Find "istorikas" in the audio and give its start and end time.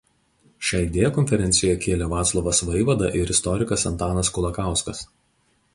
3.35-3.87